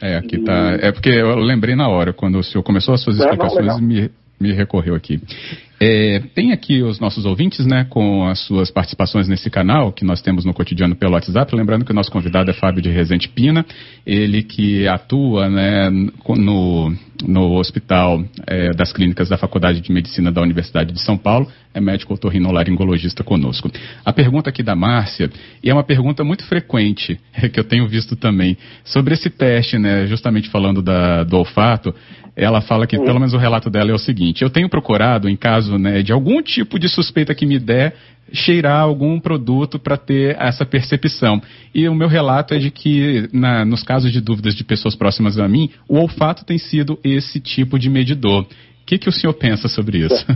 É, 0.00 0.16
aqui 0.16 0.36
e... 0.36 0.44
tá. 0.44 0.76
É 0.80 0.92
porque 0.92 1.10
eu 1.10 1.36
lembrei 1.36 1.74
na 1.74 1.88
hora, 1.88 2.12
quando 2.12 2.38
o 2.38 2.42
senhor 2.42 2.62
começou 2.62 2.94
as 2.94 3.02
suas 3.02 3.18
explicações, 3.18 3.66
é, 3.66 3.68
não, 3.68 3.80
me, 3.80 4.10
me 4.44 4.52
recorreu 4.52 4.94
aqui. 4.94 5.18
É, 5.80 6.20
tem 6.34 6.52
aqui 6.52 6.82
os 6.82 7.00
nossos 7.00 7.24
ouvintes, 7.24 7.66
né, 7.66 7.84
com 7.90 8.26
as 8.26 8.38
suas 8.40 8.70
participações 8.70 9.26
nesse 9.26 9.50
canal 9.50 9.92
que 9.92 10.04
nós 10.04 10.22
temos 10.22 10.44
no 10.44 10.54
cotidiano 10.54 10.94
pelo 10.94 11.14
WhatsApp. 11.14 11.54
Lembrando 11.54 11.84
que 11.84 11.90
o 11.90 11.94
nosso 11.94 12.10
convidado 12.10 12.50
é 12.50 12.54
Fábio 12.54 12.80
de 12.80 12.90
Rezende 12.90 13.28
Pina, 13.28 13.66
ele 14.06 14.42
que 14.42 14.86
atua, 14.86 15.48
né, 15.48 15.90
no, 15.90 16.94
no 17.26 17.52
Hospital 17.58 18.24
é, 18.46 18.70
das 18.70 18.92
Clínicas 18.92 19.28
da 19.28 19.36
Faculdade 19.36 19.80
de 19.80 19.92
Medicina 19.92 20.30
da 20.30 20.40
Universidade 20.40 20.92
de 20.92 21.00
São 21.00 21.16
Paulo, 21.16 21.48
é 21.74 21.80
médico 21.80 22.14
otorrinolaringologista 22.14 23.24
conosco. 23.24 23.68
A 24.04 24.12
pergunta 24.12 24.50
aqui 24.50 24.62
da 24.62 24.76
Márcia, 24.76 25.28
e 25.62 25.68
é 25.68 25.74
uma 25.74 25.82
pergunta 25.82 26.22
muito 26.22 26.44
frequente, 26.46 27.18
que 27.52 27.58
eu 27.58 27.64
tenho 27.64 27.88
visto 27.88 28.14
também, 28.14 28.56
sobre 28.84 29.14
esse 29.14 29.28
teste, 29.28 29.76
né, 29.76 30.06
justamente 30.06 30.48
falando 30.48 30.80
da, 30.80 31.24
do 31.24 31.36
olfato, 31.36 31.92
ela 32.36 32.60
fala 32.60 32.86
que, 32.86 32.98
pelo 32.98 33.20
menos 33.20 33.32
o 33.32 33.38
relato 33.38 33.70
dela 33.70 33.90
é 33.90 33.94
o 33.94 33.98
seguinte: 33.98 34.42
eu 34.42 34.50
tenho 34.50 34.68
procurado, 34.68 35.28
em 35.28 35.36
caso 35.36 35.78
né, 35.78 36.02
de 36.02 36.12
algum 36.12 36.42
tipo 36.42 36.78
de 36.78 36.88
suspeita 36.88 37.34
que 37.34 37.46
me 37.46 37.58
der, 37.58 37.94
cheirar 38.32 38.80
algum 38.80 39.20
produto 39.20 39.78
para 39.78 39.96
ter 39.96 40.36
essa 40.40 40.66
percepção. 40.66 41.40
E 41.74 41.88
o 41.88 41.94
meu 41.94 42.08
relato 42.08 42.54
é 42.54 42.58
de 42.58 42.70
que, 42.70 43.28
na, 43.32 43.64
nos 43.64 43.82
casos 43.82 44.12
de 44.12 44.20
dúvidas 44.20 44.54
de 44.54 44.64
pessoas 44.64 44.96
próximas 44.96 45.38
a 45.38 45.46
mim, 45.46 45.70
o 45.88 45.98
olfato 45.98 46.44
tem 46.44 46.58
sido 46.58 46.98
esse 47.04 47.40
tipo 47.40 47.78
de 47.78 47.88
medidor. 47.88 48.42
O 48.42 48.86
que, 48.86 48.98
que 48.98 49.08
o 49.08 49.12
senhor 49.12 49.34
pensa 49.34 49.68
sobre 49.68 49.98
isso? 49.98 50.26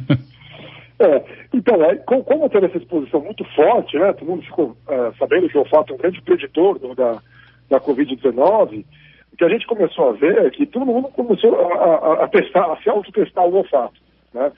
É, 1.00 1.23
então, 1.55 1.81
é, 1.85 1.95
como 1.95 2.50
teve 2.50 2.67
essa 2.67 2.76
exposição 2.76 3.21
muito 3.21 3.45
forte, 3.55 3.97
né, 3.97 4.12
todo 4.14 4.28
mundo 4.28 4.43
ficou 4.43 4.76
é, 4.88 5.12
sabendo 5.17 5.49
que 5.49 5.57
o 5.57 5.61
olfato 5.61 5.93
é 5.93 5.95
um 5.95 5.99
grande 5.99 6.21
preditor 6.23 6.76
do, 6.76 6.93
da, 6.93 7.23
da 7.71 7.81
Covid-19, 7.81 8.85
o 9.32 9.37
que 9.37 9.44
a 9.44 9.49
gente 9.49 9.66
começou 9.66 10.11
a 10.11 10.12
ver 10.12 10.38
é 10.47 10.50
que 10.50 10.66
todo 10.66 10.87
mundo 10.87 11.08
começou 11.08 11.54
a, 11.54 11.85
a, 11.85 12.25
a 12.25 12.28
testar, 12.28 12.73
a 12.73 12.76
se 12.82 12.88
autotestar 12.88 13.44
o 13.44 13.54
olfato. 13.54 14.00
Né? 14.32 14.52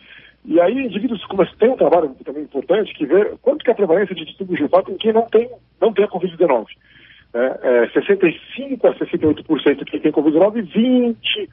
E 0.44 0.60
aí, 0.60 0.72
indivíduos 0.72 1.24
começam, 1.26 1.54
tem 1.58 1.70
um 1.70 1.76
trabalho 1.76 2.14
também 2.24 2.44
importante 2.44 2.94
que 2.94 3.04
vê 3.04 3.32
quanto 3.42 3.62
que 3.62 3.70
é 3.70 3.72
a 3.72 3.76
prevalência 3.76 4.14
de 4.14 4.24
distúrbio 4.24 4.56
de 4.56 4.62
olfato 4.62 4.90
em 4.90 4.96
quem 4.96 5.12
não 5.12 5.26
tem, 5.26 5.50
não 5.80 5.92
tem 5.92 6.04
a 6.04 6.08
Covid-19. 6.08 6.66
Né? 7.34 7.58
É, 7.62 7.86
65% 7.88 8.84
a 8.84 8.94
68% 8.94 9.84
quem 9.84 10.00
tem 10.00 10.12
Covid-19 10.12 10.56
e 10.56 11.16
20%, 11.16 11.48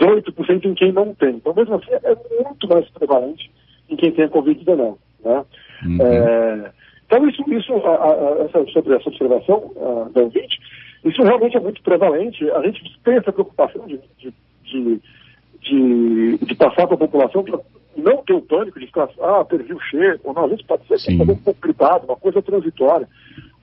18% 0.00 0.64
em 0.64 0.74
quem 0.74 0.92
não 0.92 1.14
tem. 1.14 1.36
Então, 1.36 1.54
mesmo 1.54 1.76
assim, 1.76 1.92
é 1.92 2.42
muito 2.42 2.68
mais 2.68 2.88
prevalente 2.90 3.50
em 3.88 3.96
quem 3.96 4.10
tem 4.10 4.24
a 4.24 4.28
Covid-19. 4.28 4.96
Né? 5.24 5.44
Uhum. 5.84 5.98
É, 6.00 6.72
então, 7.06 7.28
isso, 7.28 7.44
isso 7.52 7.74
a, 7.74 7.94
a, 7.94 8.44
essa, 8.44 8.64
sobre 8.72 8.94
essa 8.94 9.08
observação 9.08 9.70
a, 9.76 10.08
da 10.08 10.22
ouvinte, 10.22 10.58
isso 11.04 11.22
realmente 11.22 11.56
é 11.56 11.60
muito 11.60 11.82
prevalente. 11.82 12.48
A 12.50 12.62
gente 12.62 12.82
dispensa 12.84 13.30
a 13.30 13.32
preocupação 13.32 13.86
de, 13.86 14.00
de, 14.18 14.34
de, 14.64 15.00
de, 15.60 16.38
de 16.38 16.54
passar 16.54 16.86
para 16.86 16.94
a 16.94 16.98
população 16.98 17.42
para 17.42 17.60
não 17.96 18.18
ter 18.18 18.32
o 18.32 18.42
pânico 18.42 18.80
de 18.80 18.86
ficar, 18.86 19.08
ah, 19.20 19.44
perdi 19.44 19.72
o 19.72 19.80
cheiro, 19.80 20.20
ou 20.24 20.32
não, 20.32 20.44
a 20.44 20.48
gente 20.48 20.64
pode 20.64 20.86
ser 20.86 21.12
um 21.20 21.36
pouco 21.36 21.60
gritado, 21.60 22.06
uma 22.06 22.16
coisa 22.16 22.40
transitória. 22.40 23.08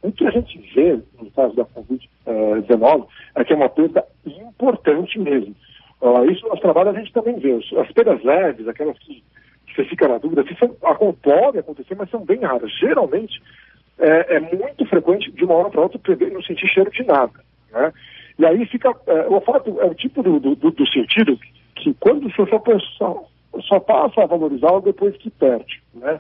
O 0.02 0.12
que 0.12 0.26
a 0.26 0.32
gente 0.32 0.58
vê 0.74 1.00
no 1.20 1.30
caso 1.32 1.56
da 1.56 1.66
Covid-19 1.66 3.08
é 3.36 3.44
que 3.44 3.54
é 3.54 3.56
uma 3.56 3.70
perda 3.70 4.06
importante 4.26 5.20
mesmo. 5.20 5.56
Uh, 6.02 6.32
isso 6.32 6.44
no 6.44 6.50
nosso 6.50 6.62
trabalho 6.62 6.92
a 6.92 6.94
gente 6.94 7.12
também 7.12 7.38
vê. 7.38 7.60
As 7.78 7.92
perdas 7.92 8.24
leves, 8.24 8.68
aquelas 8.68 8.98
que, 9.00 9.22
que 9.68 9.76
você 9.76 9.84
fica 9.86 10.08
na 10.08 10.18
dúvida, 10.18 10.44
que 10.44 10.56
são, 10.56 10.70
podem 10.70 11.60
acontecer, 11.60 11.96
mas 11.96 12.10
são 12.10 12.24
bem 12.24 12.40
raras. 12.40 12.72
Geralmente, 12.80 13.42
é, 14.00 14.36
é 14.36 14.40
muito 14.40 14.86
frequente 14.86 15.32
de 15.32 15.44
uma 15.44 15.56
hora 15.56 15.70
para 15.70 15.82
outra 15.82 16.00
perder 16.00 16.32
não 16.32 16.42
sentir 16.42 16.68
cheiro 16.68 16.90
de 16.92 17.04
nada. 17.04 17.34
Né? 17.72 17.94
E 18.38 18.46
aí 18.46 18.66
fica. 18.66 18.96
É, 19.06 19.28
o 19.28 19.34
olfato 19.34 19.80
é 19.82 19.86
o 19.86 19.94
tipo 19.94 20.24
do, 20.24 20.40
do, 20.40 20.56
do, 20.56 20.88
sentido 20.88 21.38
que 21.76 21.94
quando 22.00 22.30
você 22.30 22.46
só, 22.50 22.60
só, 22.98 23.28
só 23.62 23.80
passa 23.80 24.24
a 24.24 24.26
valorizar 24.26 24.80
depois 24.80 25.16
que 25.18 25.30
perde. 25.30 25.82
Né? 25.94 26.20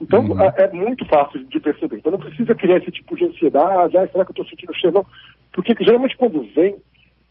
Então 0.00 0.24
uhum. 0.24 0.40
é, 0.40 0.54
é, 0.56 0.72
muito 0.72 1.04
fácil 1.04 1.44
de 1.44 1.60
perceber. 1.60 1.98
Então 1.98 2.12
não 2.12 2.18
precisa 2.18 2.54
criar 2.54 2.78
esse 2.78 2.90
tipo 2.90 3.14
de 3.14 3.26
ansiedade, 3.26 3.98
ah, 3.98 4.08
será 4.08 4.24
que 4.24 4.30
eu 4.30 4.42
estou 4.42 4.46
sentindo 4.46 4.74
cheiro? 4.74 4.96
Não. 4.96 5.06
Porque 5.52 5.74
geralmente 5.80 6.16
quando 6.16 6.42
vem, 6.54 6.76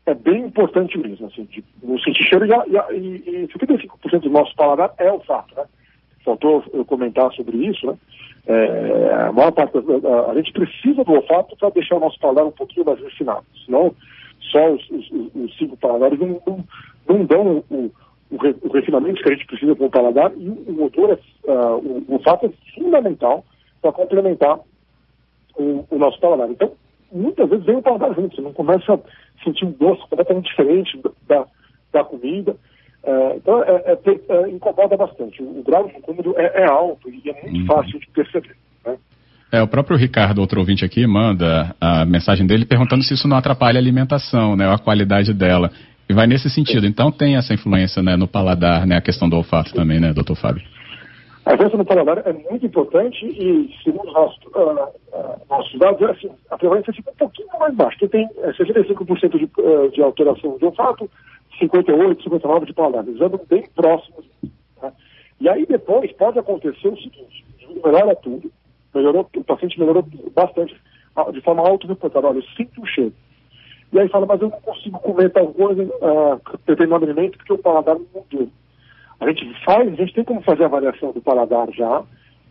é 0.06 0.14
bem 0.14 0.46
importante 0.46 0.98
mesmo, 0.98 1.28
assim, 1.28 1.46
de, 1.46 1.64
no 1.82 2.00
sentir 2.00 2.24
cheiro 2.24 2.46
e, 2.46 2.96
e, 2.96 3.44
e 3.44 3.48
75% 3.48 4.20
do 4.22 4.30
nosso 4.30 4.56
paladar 4.56 4.94
é 4.98 5.12
olfato, 5.12 5.56
né? 5.56 5.64
Faltou 6.24 6.64
eu 6.74 6.86
comentar 6.86 7.32
sobre 7.34 7.58
isso, 7.58 7.88
né? 7.88 7.98
É, 8.48 9.14
a 9.28 9.32
maior 9.32 9.52
parte 9.52 9.78
a, 9.78 10.32
a, 10.32 10.36
gente 10.36 10.52
precisa 10.54 11.04
do 11.04 11.14
olfato 11.14 11.56
para 11.58 11.70
deixar 11.70 11.96
o 11.96 12.00
nosso 12.00 12.20
paladar 12.20 12.46
um 12.46 12.52
pouquinho 12.52 12.86
mais 12.86 13.00
refinado, 13.00 13.46
senão 13.66 13.94
só 14.52 14.72
os, 14.72 14.90
os, 14.90 15.12
os 15.36 15.58
cinco 15.58 15.78
paladares 15.78 16.20
não, 16.20 16.42
não, 16.46 16.64
não 17.08 17.26
dão 17.26 17.64
o, 17.70 17.76
o, 17.76 17.92
o, 18.32 18.72
refinamento 18.72 19.22
que 19.22 19.30
a 19.30 19.36
gente 19.36 19.46
precisa 19.46 19.76
com 19.76 19.86
o 19.86 19.90
paladar. 19.92 20.32
E 20.36 20.50
o, 20.50 20.92
é, 21.10 21.52
uh, 21.52 21.78
o, 21.78 22.06
o 22.08 22.14
olfato 22.14 22.46
é 22.48 22.52
fundamental 22.74 23.46
para 23.82 23.92
complementar 23.92 24.60
o, 25.56 25.86
o, 25.90 25.98
nosso 25.98 26.20
paladar. 26.20 26.50
Então, 26.50 26.72
muitas 27.12 27.50
vezes 27.50 27.66
vem 27.66 27.78
o 27.78 27.82
paladar 27.82 28.14
junto, 28.16 28.36
você 28.36 28.42
não 28.42 28.54
começa 28.54 28.94
a 28.94 29.00
sentir 29.44 29.66
um 29.66 29.74
gosto 29.74 30.08
completamente 30.08 30.50
diferente 30.50 31.00
da, 31.28 31.46
da 31.92 32.04
comida, 32.04 32.56
é, 33.04 33.36
então, 33.38 33.64
é, 33.64 33.94
é, 33.94 34.00
é, 34.30 34.50
incomoda 34.50 34.98
bastante. 34.98 35.42
O, 35.42 35.60
o, 35.60 35.64
grau 35.64 35.88
de 35.88 35.98
incômodo 35.98 36.34
é, 36.38 36.64
é 36.64 36.66
alto 36.70 37.10
e 37.10 37.30
é 37.30 37.34
muito 37.44 37.60
uhum. 37.62 37.66
fácil 37.66 38.00
de 38.00 38.08
perceber. 38.08 38.56
Né? 38.86 38.98
É, 39.52 39.62
o 39.62 39.68
próprio 39.68 39.98
Ricardo, 39.98 40.40
outro 40.40 40.60
ouvinte 40.60 40.84
aqui, 40.84 41.08
manda 41.08 41.76
a 41.80 42.06
mensagem 42.06 42.46
dele 42.46 42.66
perguntando 42.66 43.04
se 43.04 43.14
isso 43.14 43.28
não 43.28 43.38
atrapalha 43.38 43.78
a 43.78 43.82
alimentação, 43.82 44.56
né, 44.56 44.72
a 44.72 44.78
qualidade 44.78 45.34
dela. 45.34 45.72
E 46.10 46.14
vai 46.14 46.28
nesse 46.28 46.50
sentido. 46.50 46.86
Então 46.88 47.12
tem 47.12 47.36
essa 47.38 47.54
influência 47.54 48.02
né, 48.02 48.18
no 48.18 48.28
paladar, 48.28 48.86
né, 48.86 48.98
a 48.98 49.02
questão 49.02 49.30
do 49.30 49.38
olfato 49.38 49.70
Sim. 49.70 49.76
também, 49.76 50.00
né, 50.00 50.12
doutor 50.12 50.36
Fábio? 50.36 50.64
A 51.46 51.54
influência 51.54 51.78
no 51.78 51.86
paladar 51.86 52.22
é 52.26 52.34
muito 52.34 52.66
importante 52.66 53.26
e, 53.26 53.74
segundo 53.84 54.12
nossos, 54.12 54.38
uh, 54.48 54.90
uh, 55.14 55.42
nossos 55.50 55.80
dados, 55.80 56.02
é 56.02 56.12
assim, 56.12 56.30
a 56.52 56.58
prevalência 56.58 56.94
fica 56.94 57.10
um 57.12 57.16
pouquinho 57.16 57.48
mais 57.60 57.74
baixa, 57.74 57.98
que 57.98 58.08
tem 58.08 58.26
uh, 58.26 58.54
65% 58.54 59.38
de, 59.38 59.46
uh, 59.46 59.92
de 59.92 60.02
alteração 60.02 60.58
de 60.58 60.66
olfato, 60.66 61.10
58, 61.60 62.24
59 62.24 62.66
de 62.66 62.74
paladar. 62.74 63.08
Eles 63.08 63.22
andam 63.22 63.40
bem 63.48 63.68
próximos. 63.76 64.26
Tá? 64.80 64.92
E 65.40 65.48
aí 65.50 65.66
depois 65.66 66.12
pode 66.14 66.40
acontecer 66.40 66.88
o 66.88 66.98
seguinte, 66.98 67.46
melhora 67.84 68.16
tudo, 68.16 68.52
melhorou, 68.94 69.30
o 69.36 69.44
paciente 69.44 69.80
melhorou 69.80 70.06
bastante, 70.34 70.76
de 71.34 71.42
forma 71.42 71.68
auto-reportada, 71.68 72.28
olha, 72.28 72.40
eu 72.40 72.44
sinto 72.56 72.82
o 72.82 72.86
cheiro. 72.86 73.14
E 73.92 74.00
aí 74.00 74.08
fala, 74.10 74.26
mas 74.26 74.42
eu 74.42 74.50
não 74.50 74.62
consigo 74.62 75.00
comer 75.00 75.32
tal 75.32 75.48
coisa, 75.48 75.84
uh, 75.84 76.58
determinado 76.66 77.06
alimento, 77.06 77.38
porque 77.38 77.54
o 77.54 77.58
paladar 77.58 77.96
não 77.96 78.06
mudou. 78.14 78.50
A 79.20 79.28
gente 79.28 79.66
faz, 79.66 79.88
a 79.88 79.96
gente 79.96 80.14
tem 80.14 80.24
como 80.24 80.42
fazer 80.42 80.64
a 80.64 80.68
avaliação 80.68 81.12
do 81.12 81.22
paladar 81.22 81.70
já, 81.72 82.04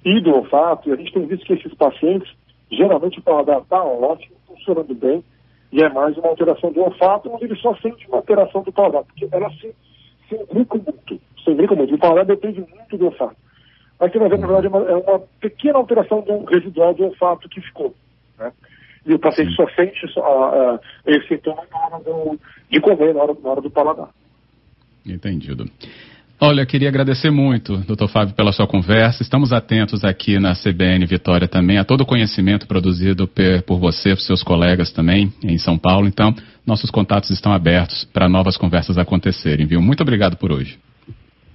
e 0.05 0.21
do 0.21 0.35
olfato, 0.35 0.89
e 0.89 0.93
a 0.93 0.97
gente 0.97 1.13
tem 1.13 1.27
visto 1.27 1.47
que 1.47 1.55
esses 1.55 1.75
pacientes, 1.75 2.31
geralmente 2.71 3.19
o 3.19 3.23
paladar 3.23 3.61
está 3.61 3.83
ótimo, 3.83 4.37
funcionando 4.47 4.95
bem, 4.95 5.23
e 5.71 5.83
é 5.83 5.89
mais 5.89 6.17
uma 6.17 6.29
alteração 6.29 6.73
do 6.73 6.81
olfato, 6.81 7.31
onde 7.31 7.45
ele 7.45 7.57
só 7.57 7.75
sente 7.77 8.07
uma 8.09 8.19
alteração 8.19 8.63
do 8.63 8.73
paladar, 8.73 9.05
porque 9.05 9.29
ela 9.31 9.51
se, 9.51 9.75
se 10.29 10.35
imbrica 10.35 10.79
muito. 10.79 11.21
Se 11.45 11.51
imbrica 11.51 11.75
muito. 11.75 11.95
O 11.95 11.99
paladar 11.99 12.25
depende 12.25 12.61
muito 12.61 12.97
do 12.97 13.07
olfato. 13.07 13.37
Aqui 14.01 14.19
na 14.19 14.29
verdade, 14.29 14.67
é 14.67 14.71
uma, 14.71 14.91
é 14.91 14.97
uma 14.97 15.21
pequena 15.41 15.79
alteração 15.79 16.21
do 16.23 16.45
residual 16.45 16.95
do 16.95 17.05
olfato 17.05 17.49
que 17.49 17.61
ficou. 17.61 17.95
Né? 18.39 18.53
E 19.05 19.15
o 19.15 19.19
paciente 19.19 19.55
só 19.55 19.69
sente 19.71 20.07
só, 20.13 20.75
uh, 20.75 20.81
esse 21.07 21.29
sintoma 21.29 21.63
na 21.71 21.79
hora 21.79 22.05
do, 22.05 22.39
de 22.71 22.81
comer, 22.81 23.15
na 23.15 23.23
hora, 23.23 23.37
na 23.43 23.51
hora 23.51 23.61
do 23.61 23.71
paladar. 23.71 24.11
Entendido. 25.05 25.65
Olha, 26.41 26.65
queria 26.65 26.89
agradecer 26.89 27.33
muito, 27.33 27.79
doutor 27.79 28.07
Fábio, 28.07 28.33
pela 28.33 28.53
sua 28.53 28.65
conversa. 28.65 29.25
Estamos 29.25 29.53
atentos 29.53 30.05
aqui 30.05 30.39
na 30.39 30.55
CBN 30.55 31.05
Vitória 31.05 31.49
também 31.49 31.79
a 31.79 31.85
todo 31.85 32.03
o 32.03 32.07
conhecimento 32.07 32.65
produzido 32.69 33.29
por 33.67 33.79
você, 33.81 34.11
por 34.11 34.21
seus 34.21 34.45
colegas 34.45 34.93
também 34.93 35.33
em 35.43 35.59
São 35.59 35.77
Paulo. 35.77 36.07
Então, 36.07 36.33
nossos 36.65 36.93
contatos 36.93 37.31
estão 37.31 37.53
abertos 37.53 38.05
para 38.05 38.29
novas 38.29 38.57
conversas 38.57 38.99
acontecerem, 38.99 39.67
viu? 39.67 39.83
Muito 39.83 40.01
obrigado 40.01 40.37
por 40.37 40.53
hoje. 40.53 40.79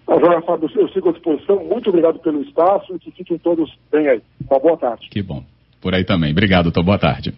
Joia 0.06 0.42
Fábio, 0.42 0.70
eu 0.76 0.90
sigo 0.90 1.10
à 1.10 1.12
disposição. 1.14 1.64
Muito 1.64 1.90
obrigado 1.90 2.20
pelo 2.20 2.42
espaço 2.42 2.94
e 2.94 3.00
que 3.00 3.12
fiquem 3.12 3.38
todos 3.38 3.74
bem 3.90 4.10
aí. 4.10 4.22
Uma 4.50 4.60
boa 4.60 4.78
tarde. 4.78 5.08
Que 5.10 5.24
bom. 5.24 5.46
Por 5.82 5.96
aí 5.96 6.04
também. 6.04 6.32
Obrigado, 6.32 6.64
doutor. 6.64 6.84
Boa 6.84 7.00
tarde. 7.00 7.34